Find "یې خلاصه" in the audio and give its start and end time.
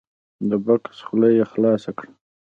1.37-1.91